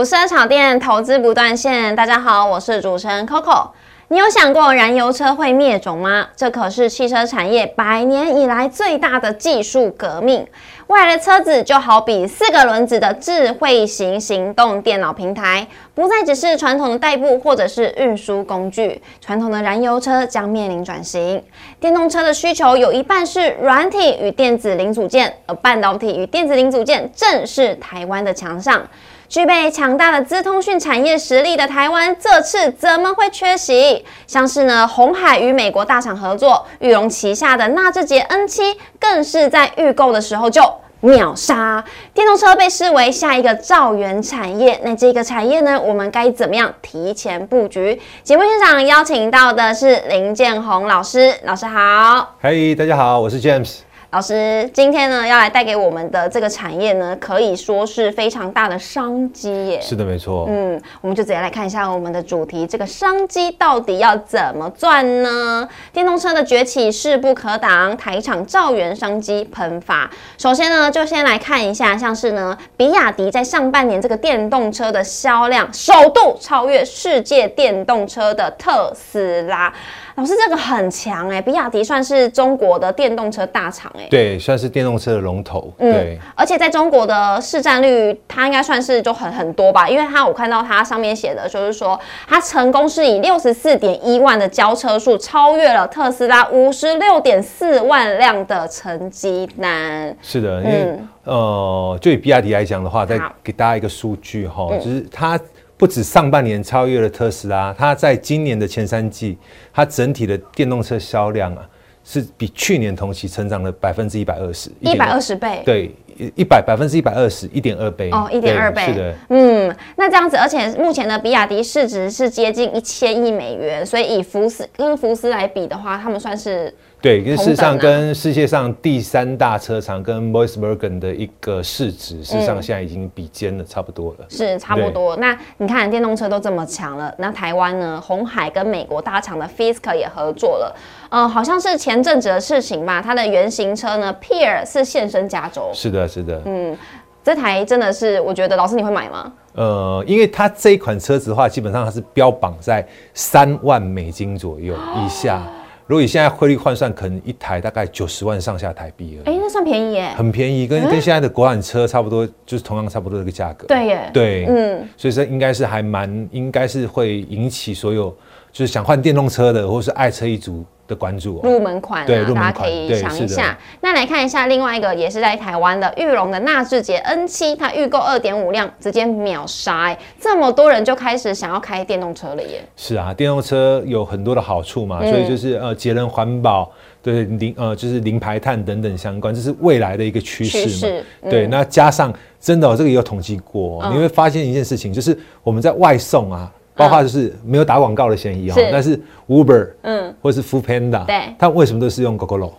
[0.00, 3.68] 股市炒店投资不断线，大家好，我是主持人 Coco。
[4.08, 6.26] 你有想过燃油车会灭种吗？
[6.34, 10.46] 这可是汽车产业百年以来最大的技术革命。
[10.86, 19.02] 未来的车子就好比四个轮子的智慧型行动电脑平台，不再只是传统的代步或者是运输工具。
[19.20, 21.44] 传统的燃油车将面临转型，
[21.78, 28.82] 电动车的需求有一半是软体与电子零组件，而半导体与电子零组件正是台湾的强项。
[29.30, 34.04] 具备强大的资通讯产业实力的台湾，这次怎么会缺席？
[34.26, 40.60] 像是呢，红海与美国大厂合作，玉龙旗下的纳智捷 N7，更是在预购的时候就
[40.98, 41.84] 秒杀。
[42.12, 48.00] 电动车被视为下一个造元产业，那这个产业呢，我们该怎么样提前布局？
[48.24, 52.34] 节目现场邀请到的是林建宏老师，老师好。
[52.40, 53.82] 嗨，大家好，我是 James。
[54.10, 59.80] 老师，今天呢要来带给我们的这个产业呢，可以说是非常大的商机耶。
[59.80, 60.46] 是的，没错。
[60.48, 65.68] 嗯，我们就直接来看一下我们的主题，这个商机到底要怎么赚呢？
[65.92, 70.10] 电动车的崛起势不可挡，台厂造元商机喷发。
[70.36, 79.72] 首先呢，就先来看一下，像是呢，比亚迪在上半年这个电动车的销量首度超越世界电动车的特斯拉。
[80.20, 85.72] 老师，这个很强哎，比亚迪算是中国的电动车大厂哎，对，算是电动车的龙头。
[85.78, 91.98] 对，而且在中国的市占率，它应该算是就很很多吧，因为它我看到它上面写的，就是说
[92.28, 100.14] 它成功是以六十四点一万的交车数，超越了特斯拉五十六点四万辆的成绩单。
[100.20, 105.40] 是的，因为呃，就以比亚迪来讲的话，再给大家一个数据哈，就是它。
[105.80, 109.38] 不止上半年超越了特斯拉，它在今年的前三季，
[109.72, 111.66] 它整体的电动车销量啊，
[112.04, 115.90] 是比去年同期成长了百分之一百二十，一百二十倍，对，
[116.36, 126.74] 一百百分之一百二十一点二倍，哦，一点二倍，是的，嗯，那这样子，而且目前的比亚迪市值是接近一千亿美元，所以以福斯跟福斯来比的话，他们算是。
[127.02, 134.26] 对，跟事实上跟世界上第三大车厂跟 Volkswagen 的一个市值，事实上现在已经比肩了，差不多了。
[134.28, 135.16] 是差不多。
[135.16, 137.98] 那你看电动车都这么强了，那台湾呢？
[137.98, 140.76] 红海跟美国大厂的 Fisker 也合作了。
[141.08, 143.00] 嗯，好像是前阵子的事情吧。
[143.00, 145.70] 它的原型车呢，Peer 是现身加州。
[145.72, 146.42] 是的，是的。
[146.44, 146.76] 嗯，
[147.24, 149.32] 这台真的是，我觉得老师你会买吗？
[149.54, 155.42] 呃，因为它这一款车子的话，基本上它是标榜在三万美金左右以下。
[155.90, 159.24] 如果以现在汇率换算，可能一台大概九十万上下台币了。
[159.26, 163.66] 哎，那算便宜耶，很便宜，跟跟现在的国产车差不多，就是同样差不多这个价格。
[163.66, 168.16] 对耶，对，嗯，所以说应该是还蛮，应该是会引起所有
[168.52, 170.64] 就是想换电动车的，或是爱车一族。
[170.90, 173.56] 的关注入门款，对，大家可以想一下。
[173.80, 182.60] 那来看一下另外一个也是在台湾的玉龙的纳智捷 N 七，它预购二点五辆，直接秒杀，哎，这么多人就开始想要开电动车了耶。
[182.76, 186.68] 是啊，电动车有很多的好处嘛，所以就是呃节能环保，
[187.00, 191.30] 对零呃就是零排碳等等相关，这是未来的一个趋势嘛。
[191.30, 196.52] 对，那加上真的这个也有统计过，你会发现一件事情，就是我们在外送啊。
[196.80, 198.98] 包括就是没有打广告的嫌疑哈，但是
[199.28, 202.52] Uber，嗯，或者是 Food Panda，对，他们为什么都是用 GoGoRo？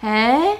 [0.00, 0.56] 哎，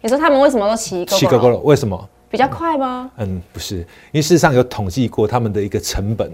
[0.00, 1.58] 你说他们为什么都骑骑 GoGoRo？
[1.58, 2.08] 为什么？
[2.28, 3.10] 比较快吗？
[3.18, 3.84] 嗯，不是，因
[4.14, 6.30] 为事实上有统计过他们的一个成本。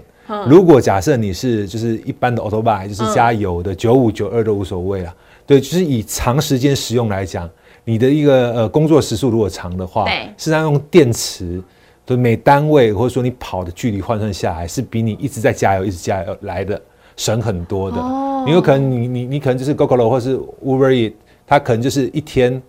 [0.47, 5.13] 如果假设你是就是一般的 Auto Buy，就是加油的九五九二都无所谓啊。
[5.45, 7.49] 对，就是以长时间使用来讲，
[7.83, 11.61] 你的一个呃工作时数如果长的话，对，实际上用电池。
[12.05, 16.81] 对每单位或者说你跑的距离换算下来，是比你一直在加油一直加油来的
[17.15, 17.97] 省很多的。
[18.45, 21.15] 你有可能你你你可能就是 GoGo 或是 Uber E，
[21.47, 22.61] 它可能就是一天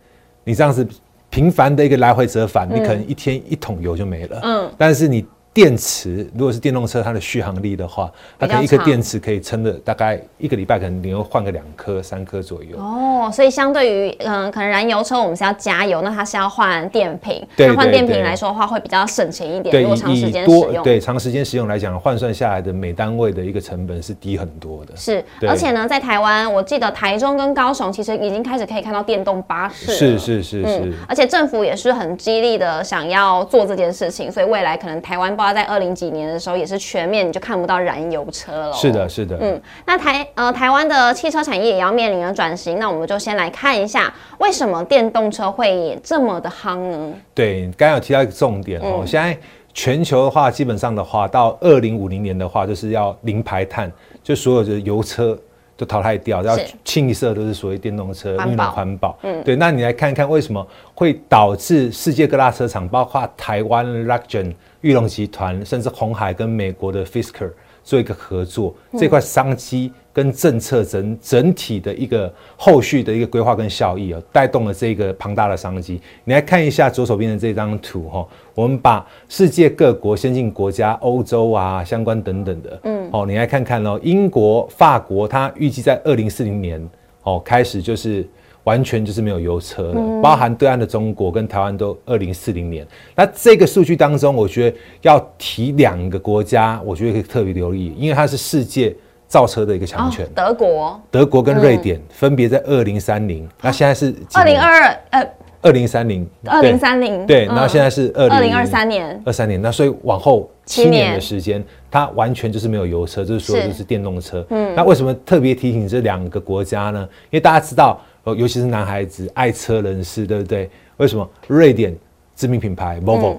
[0.45, 0.87] 你这样子
[1.31, 4.41] 频繁的一个来回折返，你可能一天一桶油就没了。
[4.43, 5.25] 嗯，但是你。
[5.55, 12.77] 电池如果是电动车，它的续航力的话，它可能一颗电池可以撑的大概一个礼拜，可能你要换个两颗、三颗左右。
[12.77, 17.47] 哦，所以相对于嗯，可能燃油车我们是要加油，那它是要换电瓶。
[17.57, 19.81] 那换电瓶来说的话，会比较省钱一点。
[19.81, 24.97] 如果长时间使用，对长时间使用来讲，换算下来的每单位的一个成本是低很多的。
[24.97, 29.93] 是，而且呢，在台湾，我记得台中跟高雄其实已经开始可以看到电动巴士。
[29.93, 35.44] 是是是是，而且政府也是很激励的，想要做这件事情，所以未来可能台湾。
[35.53, 38.73] 在二零几年的时候，也是全面你就看不到燃油车了。
[38.73, 39.37] 是的，是的。
[39.41, 42.79] 嗯，那台呃台湾的汽车产业也要面临了转型。
[42.79, 47.13] 那我们就先来看一下，为什么电动车会这么的夯呢？
[47.35, 49.37] 对，刚刚有提到一个重点哦，现在
[49.73, 53.91] 全球的话，基本上的话，到二零五零年的话，就是要零排碳，
[54.23, 55.37] 就所有的油车
[55.77, 59.19] 都淘汰掉，要清一色都是所谓电动车，环保环保。
[59.23, 59.57] 嗯，对。
[59.57, 60.65] 那你来看看为什么
[60.95, 64.55] 会导致世界各大车厂，包括台湾 Luxgen、
[64.85, 67.51] 裕隆集团，甚至红海跟美国的 Fisker
[67.83, 75.99] 做一个合作，这块商机跟政策整整体的一个后续的一个规划跟效益哦，带动了这个庞大的商机。
[76.25, 86.87] 你来看一下左手边的这张图哈、我们把世界各国先进国家、欧洲啊相关等等的，嗯，哦，你来看看哦，英国、法国，它预计在二零四零年
[87.23, 88.29] 哦开始就是。
[88.65, 92.87] 完全就是没有油车了，包含对岸的中国跟台湾都二零四零年。
[93.15, 98.95] 那这个数据当中，我觉得要提两个国家，我觉得可以特别留意，因为它是世界
[99.29, 100.27] 造车的一个强权。
[100.27, 101.01] 哦德国。
[101.11, 105.31] 德国跟瑞典分别在二零三零，那现在是二零二二呃。
[105.63, 107.27] 二零三零二零三零。
[107.27, 109.19] 对，然后现在是二二零二三年。
[109.25, 113.69] 二三年，那所以往后七七年年的时间，它完全就是没有油车，就是说是。
[113.69, 114.45] 就是电动车。
[114.51, 117.01] 嗯，那为什么特别提醒这两个国家呢？
[117.31, 120.69] 因为大家知道，呃尤其是男孩子爱车人士，对不对？
[120.97, 121.95] 为什么瑞典
[122.35, 123.39] 知名品牌 Volvo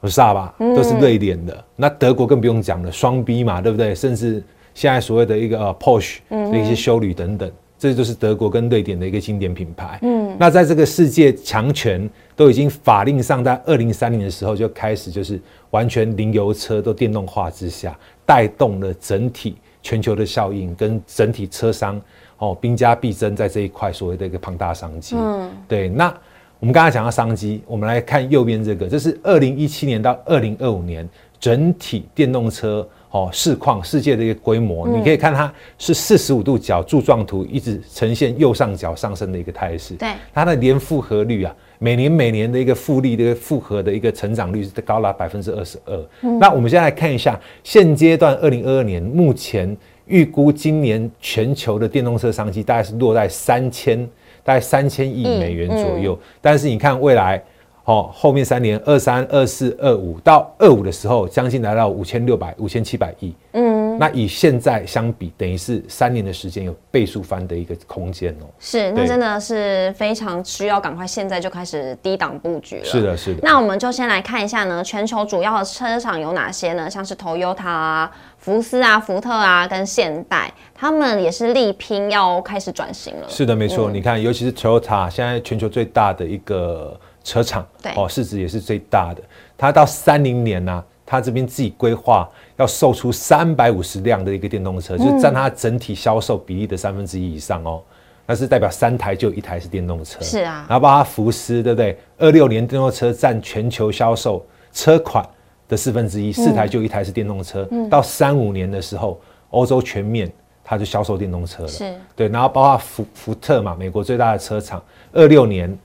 [0.00, 1.64] 和萨吧都是瑞典的？
[1.74, 3.94] 那德国更不用讲了，双 B 嘛，对不对？
[3.94, 4.42] 甚至
[4.74, 7.50] 现在所谓的一个呃 Porsche 的一些修旅等等。
[7.78, 9.98] 这就是德国跟瑞典的一个经典品牌。
[10.00, 15.38] 嗯，那在这个世界强权都已经法令上，在二零三零的时候就开始就是
[15.70, 17.94] 完全零油车都电动化之下，
[18.24, 22.00] 带动了整体全球的效应跟整体车商
[22.38, 25.16] 哦兵家必争在这一块所谓的一个庞大商机。
[25.16, 25.88] 嗯，对。
[25.88, 26.12] 那
[26.58, 32.86] 我们刚才讲到商机，我们来看右边这个，这是二零一七年到二零二五年整体电动车。
[33.12, 39.94] 哦，市况世界的一个规模，你可以看它是四十五度角柱状图，一直呈现右上角上升的一个态势。
[39.94, 45.98] 对，它的年复合率啊，每年每年的一个复利的复合的一个成长率是高达百分之二十二。
[46.38, 49.74] 那我们现在来看一下，现阶段二零二二年目前
[50.06, 54.08] 预估今年全球的电动车商机大概是落在三千，
[54.42, 56.18] 大概三千亿美元左右。
[56.40, 57.42] 但是你看未来。
[57.86, 63.32] 哦，后面三年二三、二四、二五到二五的时候，将近来到五千六百、五千七百亿。
[63.52, 68.46] 嗯，那以现在相比，等于是三年的时间有倍数翻的一个空间哦。
[68.58, 72.84] 是，那真的是非常需要赶快现在就开始低档布局了。
[72.84, 73.40] 是的，是的。
[73.44, 76.90] 那我们就先来看一下呢，全球主要的车厂有哪些呢？
[76.90, 83.28] 像是 Toyota 啊、福斯啊、福特啊跟现代，他们也是力拼要开始转型了。
[83.28, 83.88] 是的，没错。
[83.92, 89.20] 你看，尤其是 Toyota，现在全球最大的一个车厂，对哦，市值也是最大的。
[89.58, 97.82] 它到三零年呢、它这边自己规划要售出三百五十辆的一个电动车，就是占它整体销售比例的三分之一以上哦。
[98.28, 100.20] 那是代表三台就有一台是电动车。
[100.20, 101.98] 是啊然后包括福斯，对不对？
[102.16, 105.28] 二六年电动车占全球销售车款
[105.68, 107.68] 的四分之一，四台就一台是电动车。
[107.90, 109.20] 到三五年的时候，
[109.50, 110.30] 欧洲全面
[110.64, 111.68] 它就销售电动车了。
[111.68, 114.82] 是对，然后包括福福特嘛，美国最大的车厂，
[115.12, 115.76] 二六年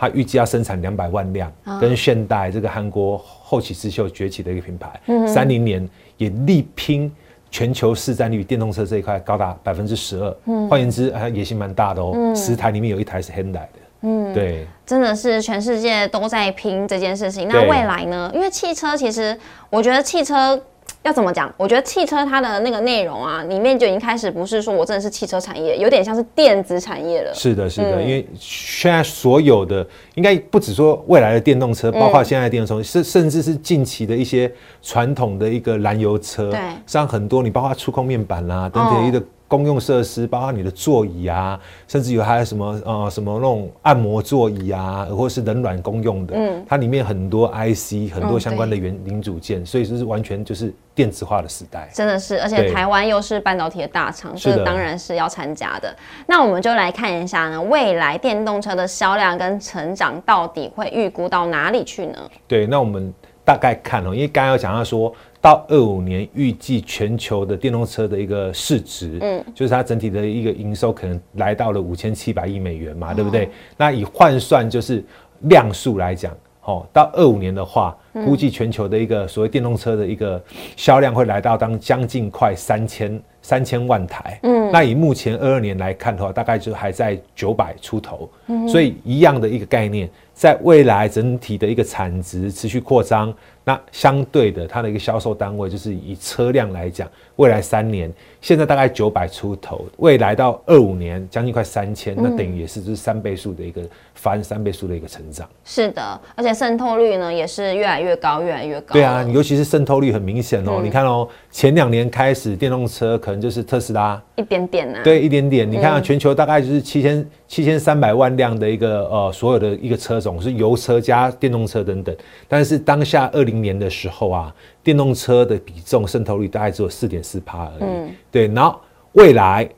[0.00, 4.98] 它预计要生产两百万辆，跟现代这个韩国后起之秀崛起的一个品牌，
[5.28, 5.86] 三零年
[6.16, 7.12] 也力拼
[7.50, 10.66] 全球市占率，电动车这一块高达百分之十二。
[10.70, 13.68] 换言之，啊，野心蛮大的哦，十台里面有一台是 Hyundai 的。
[14.00, 14.66] 嗯，对。
[14.86, 17.46] 真的是全世界都在拼这件事情。
[17.46, 18.30] 那未来呢？
[18.34, 19.38] 因为汽车其实，
[19.68, 20.58] 我觉得汽车
[21.02, 21.52] 要怎么讲？
[21.56, 27.32] 我觉得汽车它的那个内容啊，里面就已经开始不是说我真的是汽车产业，有点像是电子产业了。
[27.34, 34.52] 是的，是的，嗯因为现在所有的应该不止说未来的电动车，包括现在的电动车，甚、甚至是近期的一些
[34.82, 51.90] 传统的一个燃油车，对像很多你包括触控面板啦、等哦等一个公用设施，包括你的座椅啊，甚至有还有什么呃什么那种按摩座椅啊，或是冷暖公用的，嗯它里面很多 IC，很多嗯相关的元零组件，所以就是完全就是电子化的时代。
[51.92, 55.92] 真的是，而且台湾又是半导体的大厂，这当然是要参加的。
[56.28, 62.18] 那我们就来看一下呢，未来电动车的销量跟成长到底会预估到哪里去呢？
[62.46, 63.12] 对，那我们
[63.44, 73.48] 大概看哦，因为刚刚有讲到说到二五年预计全球的电动车的一个市值，嗯，就是它整体的一个营收可能来到了五千七百亿美元嘛，对不对？
[73.76, 75.02] 那以换算就是
[75.44, 80.42] 量数来讲，哦，到二五年的话，估计全球的一个所谓电动车的一个
[80.76, 83.18] 销量会来到当将近快三千
[83.50, 88.30] 三千万台，嗯，那以目前二二年来看的话，大概就还在九百出头，
[88.68, 103.82] 所以一样的一个概念，在未来整体的一个产值持续扩张，那相对的它的一个销售单位就是以车辆来讲，未来三年现在大概九百出头，未来到二五年将近快三千，那等于也是就是三倍数的一个
[104.14, 105.48] 翻三倍数的一个成长。
[105.64, 108.92] 是的，而且渗透率呢也是越来越高，越来越高。
[108.92, 110.80] 对啊，，尤其是渗透率很明显哦。
[110.82, 115.02] 你看哦，前两年开始电动车可能能就是特斯拉，一点点呢、啊。
[115.02, 115.70] 对，一点点。
[115.70, 122.14] 你看、全球大概就是七千七千三百万辆的一个呃所有的一个车种是油车加电动车等等，
[122.46, 127.82] 但是当下二零年的时候啊，电动车的比重渗透率大概只有四点四趴而已。
[127.82, 128.78] 嗯对，然后
[129.12, 129.68] 未来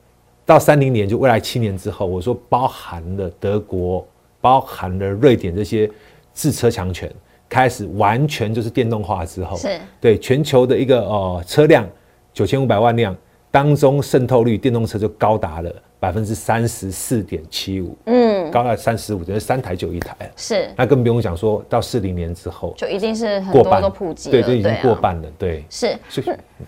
[0.44, 4.06] 到三零年，就未来七年之后，我说包含了德国，
[4.40, 5.88] 包含了瑞典这些
[6.32, 7.10] 自车强权，
[7.48, 11.88] 开始完全就是电动化之后，是对全球的一个呃车辆
[12.34, 13.16] 九千五百万辆
[13.52, 20.16] 当中渗透率，电动车就高达了百分之三十四点七五，嗯，高达三十五，等于三台就一台。
[20.34, 25.64] 是，那更不用讲说到四零年之后，就一定是很多都普及了，对，就已经啊过半了，对。
[25.70, 25.96] 是，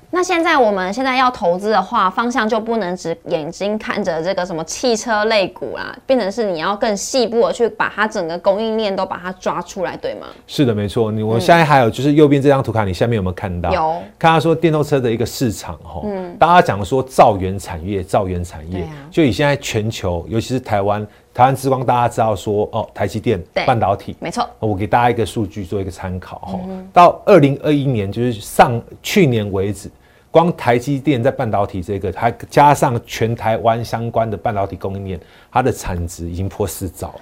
[0.08, 10.28] 那现在我们现在要投资的话，方向就不能只眼睛看着这个什么汽车类股啦，变成是你要更细部的去把它整个供应链都把它抓出来，对吗？
[10.46, 11.10] 是的，没错。
[11.10, 13.72] 你我现在还有就是右边这张图卡，你下面有没有看到？
[13.72, 18.86] 有看到说电动车的一个市场哈，嗯大家讲说造元产业，造元产业
[19.24, 26.60] 对啊，就以现在全球，尤其是台湾，台湾之光，大家知道说哦，台积电半导体，没错，我给大家一个数据做一个参考哈，
[26.92, 29.90] 到二零二一年，就是上去年为止，
[30.30, 37.14] 光台积电在半导体这个，它加上全台湾相关的半导体供应链，它的产值已经破四兆，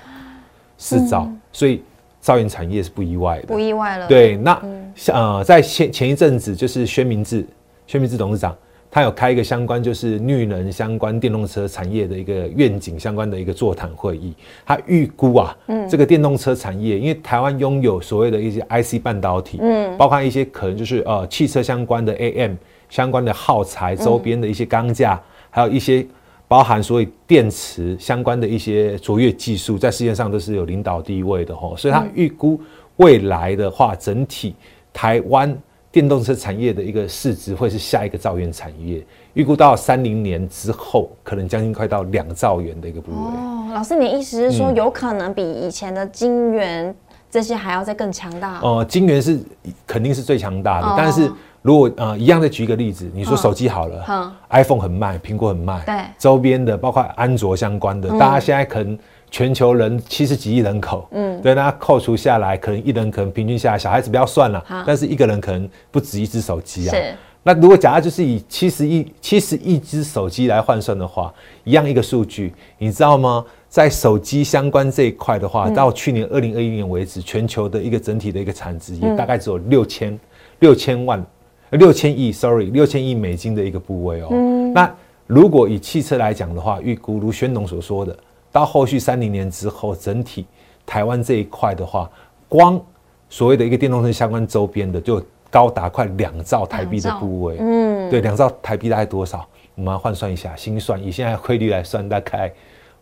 [0.76, 1.82] 四兆，所以
[2.20, 3.46] 造园产业是不意外的。
[3.46, 3.58] 不。
[3.60, 4.60] 意外了。，对，那
[4.94, 7.46] 像呃，在前前一阵子，就是薛明志，
[7.86, 8.56] 薛明志董事长，
[8.92, 14.34] 他有开一个相关就是绿能相关电动车产业的一个愿景相关的一个座谈会议。
[14.66, 15.56] 他预估啊，
[15.88, 22.54] 这个电动车产业，因为台湾拥有所谓的一些 IC 半导体，嗯，包括一些可能就是呃汽车相关的 AM
[22.90, 25.18] 相关的耗材周边的一些钢架，
[25.48, 26.06] 还有一些。
[26.48, 32.60] 包含所以电池相关的一些卓越技术，在世界上都是有领导地位的吼，所以他预估
[32.96, 34.54] 未来的话，整体
[34.92, 35.56] 台湾
[35.92, 43.16] 电动车产业的一个市值会是下一个兆元产业，预估到三零年之后，可能将近快到两兆元的一个部位。
[43.18, 46.94] 哦，老师，你的意思是说，嗯有可能比以前的晶元
[47.30, 48.58] 这些还要再更强大？
[48.62, 49.38] 哦，晶圆是
[49.86, 50.94] 肯定是最强大的，哦。
[50.96, 51.30] 但是
[51.60, 54.32] 如果呃一样再举一个例子，你说手机好了、嗯。
[54.48, 55.94] i p h o n e 很慢，苹果很慢，对。
[56.18, 58.98] 周边的包括安卓相关的，大家现在可能
[59.32, 66.94] 全球人七十几亿人口，嗯，对，那扣除下来，可能一人可能平均下来，小孩子不要算了，但是一个人可能不止一只手机啊。
[66.94, 71.32] 是那如果假设就是以七十亿七十亿只手机来换算的话，
[71.64, 73.44] 一样一个数据，你知道吗？
[73.68, 80.16] 在手机相关这一块的话，到去年二零二一年为止，全球的一个整体的一个产值也大概只有六千
[80.58, 81.24] 六千万
[81.70, 84.28] 六千亿，sorry，六千亿美金的一个部位哦。
[84.74, 84.94] 那
[85.26, 88.16] 如果以汽车来讲的话，预估如宣农所说的，
[88.52, 90.46] 到后续三零年之后，整体
[90.86, 92.08] 台湾这一块的话，
[92.48, 92.80] 光
[93.28, 97.56] 所谓的一个电动车相关周边的，就高达快两兆台币的部位。
[97.58, 99.44] 嗯，对，两兆台币大概多少？
[99.74, 102.52] 我们换算一下，心算以现在汇率来算，大概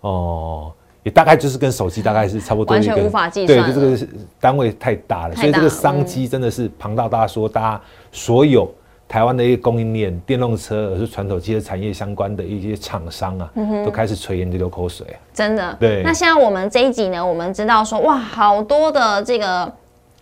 [0.01, 0.73] 哦。
[1.03, 4.07] 也大概就是跟手机大概是差不多的一个，完全无法计对，算对就这个是
[4.39, 7.09] 单位太大了，太所以这个商机真的是庞大。
[7.09, 7.81] 大家说，大家
[8.13, 8.71] 所有
[9.11, 13.51] 台湾的一个供应链，电动车，而是传统汽车产业相关的一些厂商啊，
[13.85, 15.19] 都开始垂涎流口水啊。
[15.35, 15.77] 真的。
[15.81, 19.69] 对那现在我们这一集呢，我们知道说，哇，好多的这个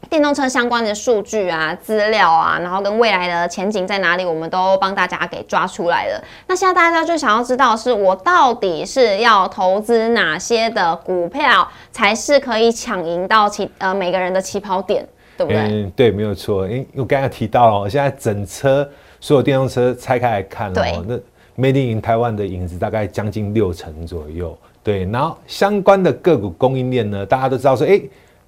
[0.09, 6.25] 电动车相关的数据啊、资料啊，然后跟未来的前景在哪里，我们都帮大家给抓出来了。
[6.47, 15.07] 那现在大家就想要知道，是我到底是要投资哪些的股票，才是可以抢赢到起呃每个人的起跑点，
[15.39, 15.61] 对不对？
[15.61, 16.69] 嗯，对，没有错。
[16.69, 18.87] 因为我刚才提到了，现在整车
[19.21, 21.17] 所有电动车拆开来看哦，那
[21.57, 24.59] Made in 台湾的影子大概将近六成左右。
[24.83, 28.01] 对，然后相关的个股供应链呢，大家都知道说，哎，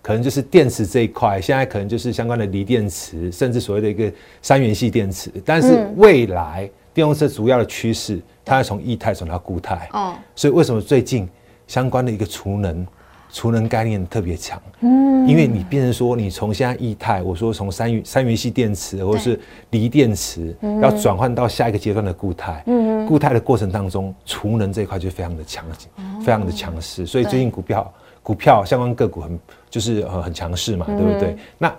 [0.02, 5.30] 可能就是电池这一块，现在可能就是相关的锂电池，甚至所谓的一个三元系电池。
[5.44, 9.88] 但是未来电动车主要的趋势，它要从液态转到固态。
[9.92, 11.28] 哦，所以为什么最近
[11.66, 12.86] 相关的一个储能，
[13.32, 14.60] 储能概念特别强？
[14.80, 19.38] 嗯，因为你变成说，你从现在液态，我说从三元三元系电池或者是
[19.70, 25.88] 锂电池，要转换到下一个阶段的固态，嗯，固态的过程当中，储能这一块就非常的强劲，
[26.20, 27.06] 非常的强势。
[27.06, 31.36] 所以最近股票股票相关个股很就是呃很强势嘛，对不对？
[31.58, 31.74] 那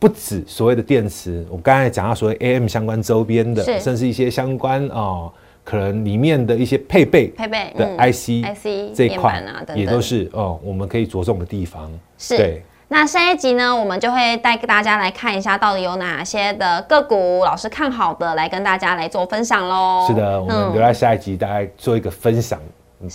[0.00, 5.32] 不止所谓的电池，我刚才讲到所谓 AM 相关周边的，甚至一些相关哦、
[5.68, 11.92] 可能里面的一些配备配备的嗯 IC、IC 这一块啊也都是哦，我们可以着重的地方。
[12.16, 20.06] 是对，那下一集呢，我们就会带大家来看一下，到底有哪些的个股老师看好的，来跟大家来做分享喽。
[20.08, 22.58] 是的，我们留在下一集大家做一个分享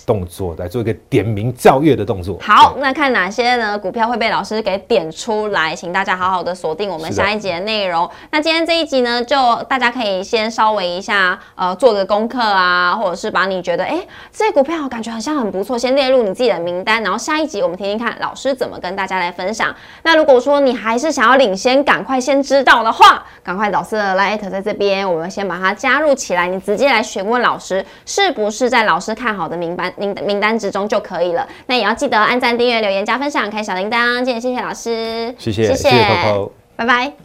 [0.06, 2.38] 动作，来做一个点名照月的动作。
[2.40, 8.08] 好，那看哪些呢股票会被老师给点出来，请大家好好的锁定我们下一节的内容。
[8.30, 9.36] 那今天这一集呢，就
[9.68, 13.98] 大家可以先稍微一下呃做个功课啊，或者是把你觉得哎
[14.32, 19.74] 这些股票感觉好像很不错，先列入你自己的名单，然后下一集我们听听看老师怎么跟大家来分享。
[20.02, 31.46] 那如果说你还是想要领先，赶快先知道的话，赶快老师的 Light 在这边，我们先把它加入起来，你直接来询问老师是不是在老师看好的名单名名单之中就可以了。
[31.66, 34.16] 那也要记得按赞、订阅、留言、加分享、开小铃铛。
[34.16, 36.50] 今天谢谢老师，谢谢谢谢 Coco。
[36.76, 37.23] 拜拜。